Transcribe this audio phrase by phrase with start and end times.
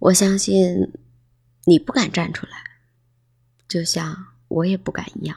[0.00, 0.92] 我相信
[1.64, 2.52] 你不敢站出来，
[3.66, 5.36] 就像我也不敢一样。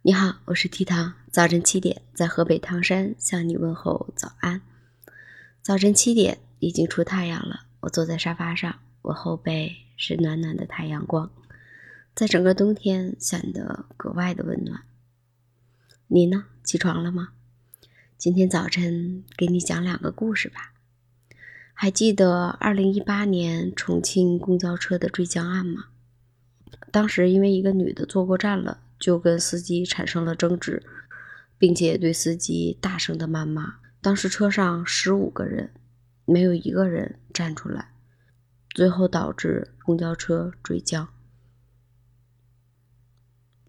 [0.00, 4.62] 你好，我是 T 糖，早晨七点在河北唐山向你问候早安。
[5.60, 11.30] 早晨七点已经出太阳了，我坐在沙发上，我后背是暖暖的太阳光，
[12.14, 14.82] 在整个冬天显得格外的温暖。
[16.06, 16.46] 你呢？
[16.64, 17.34] 起床了吗？
[18.16, 20.72] 今天早晨给你讲两个故事吧。
[21.82, 25.86] 还记得二零一八年重庆公交车的追江案吗？
[26.92, 30.84] 当时因为一个女的坐过站了，就跟司机产生了争执，
[31.56, 33.76] 并且对司机大声的谩骂。
[34.02, 35.70] 当时车上十五个人，
[36.26, 37.92] 没有一个人站出来，
[38.74, 41.08] 最后导致公交车追江。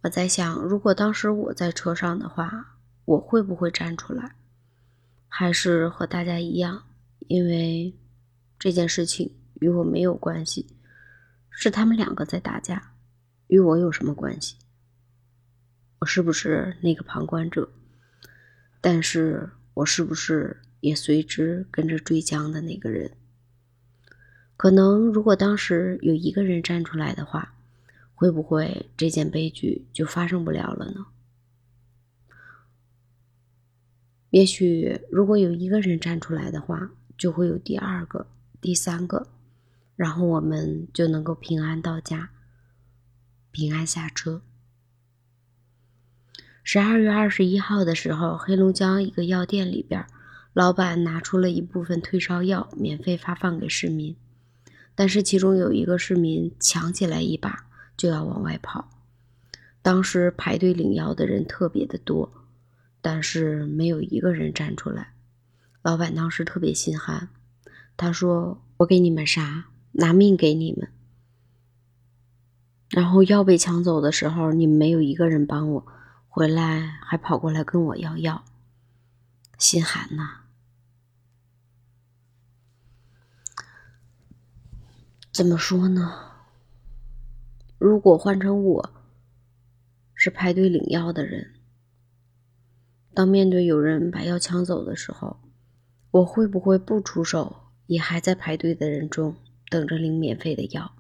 [0.01, 4.35] 我在想，如果当时我在车上的话，我会不会站出来？
[5.29, 6.83] 还是和大家一样，
[7.29, 7.95] 因为。
[8.61, 10.67] 这件事情与我没有关系，
[11.49, 12.93] 是他们两个在打架，
[13.47, 14.55] 与我有什么关系？
[15.97, 17.71] 我是不是那个旁观者？
[18.79, 23.09] 但是我是不是也随之跟着追江的那个人？
[24.55, 27.55] 可能如果当时有一个人站出来的话，
[28.13, 31.07] 会不会这件悲剧就发生不了了呢？
[34.29, 38.27] 也许如果有一个人站出来的话，就会有第二个。
[38.61, 39.27] 第三个，
[39.95, 42.29] 然后我们就能够平安到家，
[43.49, 44.43] 平安下车。
[46.63, 50.05] 十二月二十一号的时候，黑龙江一个药店里边，
[50.53, 54.15] 老板拿出了一部分退烧药，免费发放给市民。
[54.93, 57.65] 但是其中有一个市民抢起来一把，
[57.97, 58.89] 就要往外跑。
[59.81, 62.31] 当时排队领药的人特别的多，
[63.01, 65.13] 但是没有一个人站出来。
[65.81, 67.29] 老板当时特别心寒。
[68.01, 69.67] 他说：“我给你们啥？
[69.91, 70.91] 拿命给你们。
[72.89, 75.87] 然后药被抢走的时候，你们没有一个人帮我，
[76.27, 78.43] 回来还跑过来跟我要药，
[79.59, 80.45] 心寒呐。
[85.31, 86.31] 怎么说呢？
[87.77, 88.93] 如果换成我，
[90.15, 91.53] 是排队领药的人，
[93.13, 95.39] 当面对有人把药抢走的时候，
[96.09, 97.57] 我会不会不出手？”
[97.87, 99.35] 也还在排队的人中
[99.69, 100.95] 等着领免费的药。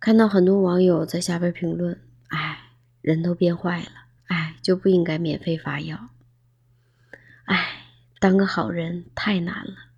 [0.00, 6.10] 看到很多网友在下边评论：“哎，人都变坏了，哎，就不应该免费发药。
[7.46, 7.86] 哎，
[8.20, 9.92] 当个好人太难了。”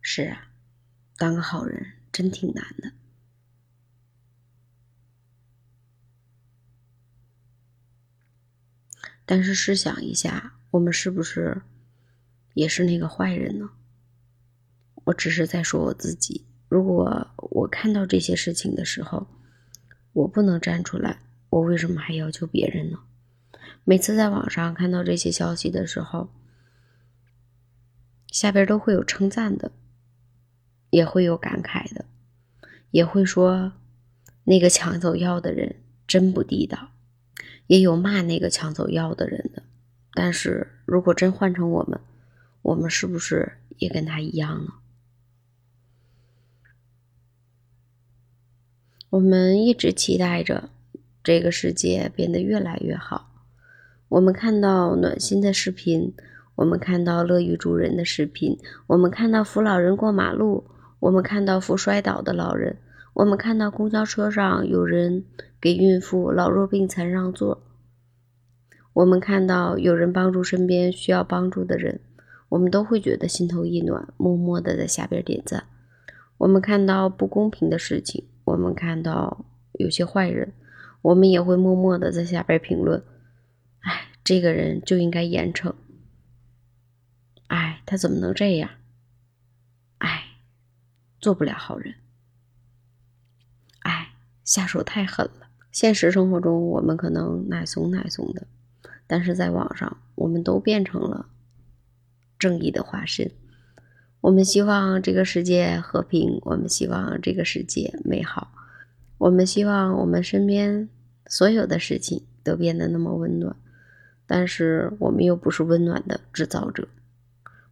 [0.00, 0.48] 是啊，
[1.16, 2.92] 当个好人真挺难的。
[9.28, 11.62] 但是试想一下，我们是不是？
[12.56, 13.68] 也是那个坏人呢。
[15.04, 16.46] 我只是在说我自己。
[16.70, 19.26] 如果我看到这些事情的时候，
[20.14, 22.98] 我不能站出来，我为什么还要求别人呢？
[23.84, 26.30] 每次在网上看到这些消息的时候，
[28.32, 29.70] 下边都会有称赞的，
[30.88, 32.06] 也会有感慨的，
[32.90, 33.74] 也会说
[34.44, 36.88] 那个抢走药的人真不地道，
[37.66, 39.62] 也有骂那个抢走药的人的。
[40.14, 42.00] 但是如果真换成我们，
[42.66, 44.72] 我们是不是也跟他一样呢？
[49.08, 50.68] 我们一直期待着
[51.22, 53.44] 这个世界变得越来越好。
[54.08, 56.12] 我们看到暖心的视频，
[56.56, 62.78] 我们看到乐于助人的视频，我们看到扶老人过马路，我们看到扶摔倒的老人，
[63.14, 65.24] 我们看到公交车上有人
[65.60, 67.62] 给孕妇、老弱病残让座，
[68.92, 72.00] 我们看到有人帮助身边需要帮助的人。
[72.48, 75.64] 我们都会觉得心头一暖，默默的在下边点赞。
[76.38, 80.52] 我们看到不公平的事情，我们看到有些坏人，
[81.02, 83.02] 我们也会默默的在下边评论
[83.80, 85.74] ：“哎，这个人就应该严惩。”
[87.48, 88.70] 哎，他怎么能这样？
[89.98, 90.24] 哎，
[91.20, 91.94] 做不了好人。
[93.80, 94.14] 哎，
[94.44, 95.48] 下手太狠了。
[95.72, 98.46] 现实生活中，我们可能奶怂奶怂的，
[99.06, 101.28] 但是在网上，我们都变成了。
[102.38, 103.30] 正义的化身。
[104.20, 108.52] 我们希望这个世界和平，我们希望这个世界美好，
[109.18, 110.88] 我们希望我们身边
[111.26, 113.54] 所有的事情都变得那么温暖。
[114.26, 116.88] 但是我们又不是温暖的制造者，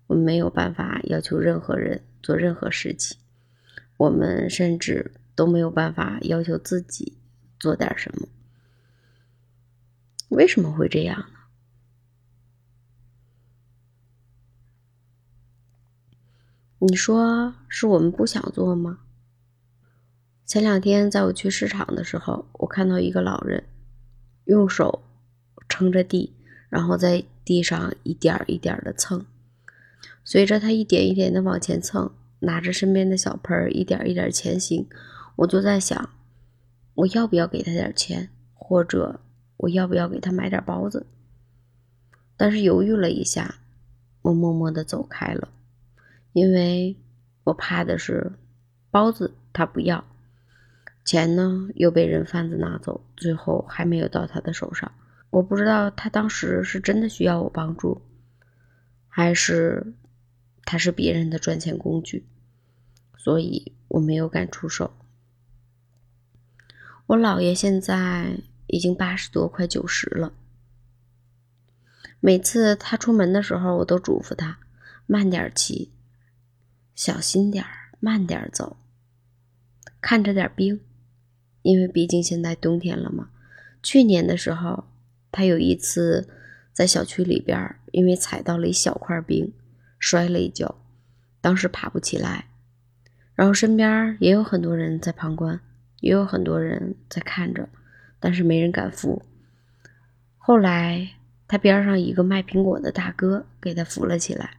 [0.07, 3.19] 我们没有办法要求任何人做任何事情，
[3.97, 7.19] 我们甚至都没有办法要求自己
[7.59, 8.29] 做点什么。
[10.29, 11.27] 为什么会这样？
[16.87, 18.99] 你说是我们不想做吗？
[20.45, 23.65] 前两天在我去市场的时候，我看到一个老人
[24.45, 25.03] 用手
[25.67, 26.35] 撑着地，
[26.69, 29.25] 然后在地上一点一点的蹭。
[30.25, 32.11] 随着他一点一点的往前蹭，
[32.41, 34.87] 拿着身边的小盆儿一点一点前行，
[35.37, 36.11] 我就在想，
[36.97, 39.21] 我要不要给他点钱，或者
[39.57, 41.07] 我要不要给他买点包子？
[42.37, 43.55] 但是犹豫了一下，
[44.21, 45.49] 我默默的走开了，
[46.35, 46.95] 因为
[47.45, 48.33] 我怕的是
[48.91, 50.05] 包子他不要。
[51.07, 54.93] 钱呢又被人贩子拿走，最后还没有到他的手上。
[55.31, 58.03] 我不知道他当时是真的需要我帮助，
[59.09, 59.95] 还是
[60.65, 62.27] 他是别人的赚钱工具，
[63.17, 64.95] 所以我没有敢出手。
[67.07, 70.33] 我姥爷现在已经八十多，快九十了。
[72.21, 74.59] 每次他出门的时候，我都嘱咐他
[75.07, 75.93] 慢点骑，
[76.95, 77.71] 小心点儿，
[78.01, 78.77] 慢点儿走，
[80.01, 80.81] 看着点冰。
[81.63, 83.31] 因为毕竟现在冬天了嘛。
[83.83, 84.85] 去年的时候，
[85.33, 86.29] 他有一次
[86.73, 89.53] 在小区里边，因为踩到了一小块冰，
[89.99, 90.75] 摔了一跤，
[91.41, 92.47] 当时爬不起来。
[93.35, 95.59] 然后身边也有很多人在旁观，
[96.01, 97.69] 也有很多人在看着，
[98.21, 99.23] 但是没人敢扶。
[100.37, 101.15] 后来
[101.49, 104.59] 他边上一个卖苹果的大哥给他扶了起来。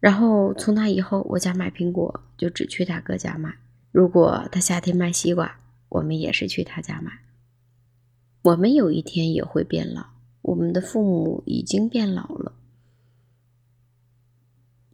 [0.00, 3.56] 然后从那以后，我家买苹果就只去大哥家买。
[3.90, 5.58] 如果他夏天卖西瓜，
[5.88, 7.12] 我们也是去他家买。
[8.42, 10.06] 我们有一天也会变老，
[10.42, 12.52] 我们的父母已经变老了。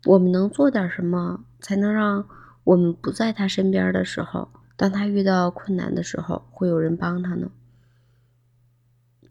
[0.05, 2.27] 我们能做点什么，才能让
[2.65, 7.51] 我们不在他身边的时候，当他遇到困难的时候，会有人帮他呢？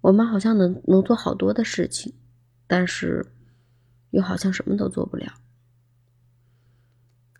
[0.01, 2.13] 我们好像能能做好多的事情，
[2.67, 3.25] 但是
[4.11, 5.33] 又好像什么都做不了。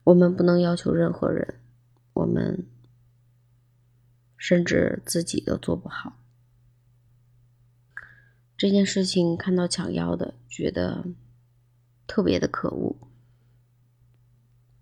[0.04, 1.60] 我们不能要求任何人。
[2.14, 2.68] 我们
[4.38, 6.20] 甚至自己都做不好
[8.56, 11.06] 这件事情，看到抢药的，觉得
[12.06, 12.96] 特别的可恶。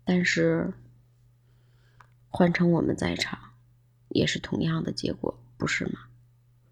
[0.04, 0.74] 但是
[2.28, 3.54] 换成我们在场，
[4.08, 6.08] 也是同样的结果，不是吗？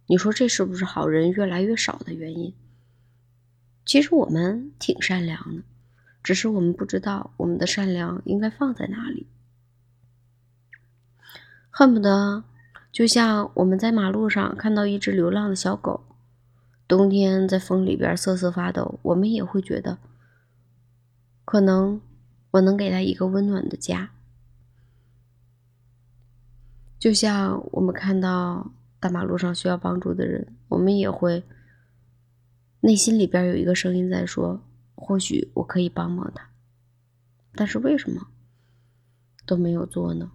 [0.07, 2.55] 你说这是不是好人越来越少的原因？
[3.87, 5.63] 其实我们挺善良的，
[6.23, 9.27] 只是我们不知道我们的善良应该放在哪里。
[11.71, 12.45] 恨不得
[12.93, 16.05] 就像我们在马路上看到一只流浪的小狗，
[16.89, 19.99] 冬天在风里边瑟瑟发抖，我们也会觉得，
[21.45, 22.01] 可能
[22.51, 24.11] 我能给它一个温暖的家。
[26.99, 31.45] 就像我们看到大马路上需要帮助的人，我们也会
[32.81, 34.61] 内心里边有一个声音在说，
[35.01, 36.51] 或许我可以帮帮他，
[37.55, 38.29] 但是为什么
[39.47, 40.31] 都没有做呢？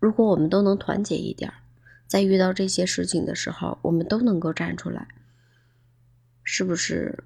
[0.00, 1.52] 如果我们都能团结一点，
[2.06, 5.06] 在遇到这些事情的时候，我们都能够站出来，
[6.42, 7.22] 是不是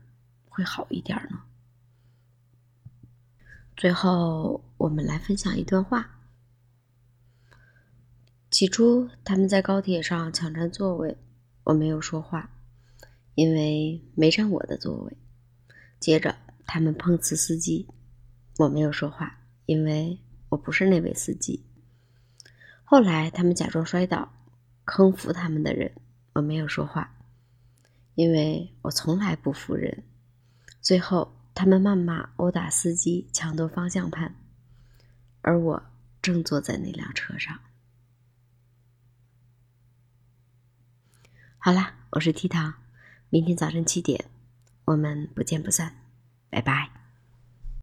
[0.49, 1.40] 会好一点呢？
[3.76, 6.19] 最后，我们来分享一段话。
[8.50, 11.16] 起初，他们在高铁上抢占座位，
[11.64, 12.50] 我没有说话，
[13.34, 15.16] 因为没占我的座位。
[16.02, 17.87] 接着，他们碰瓷司机，
[18.58, 20.18] 我没有说话，因为
[20.49, 21.64] 我不是那位司机。
[22.82, 24.32] 后来，他们假装摔倒，
[24.85, 25.92] 坑扶他们的人，
[26.32, 27.14] 我没有说话，
[28.16, 30.02] 因为我从来不扶人。
[30.80, 34.35] 最后，他们谩骂、殴打司机、抢夺方向盘，
[35.40, 35.82] 而我
[36.21, 37.56] 正坐在那辆车上。
[41.59, 42.75] 好啦，我是 T 糖，
[43.30, 44.31] 明天早晨七点，
[44.84, 45.92] 我们不见不散，
[46.50, 47.01] 拜拜。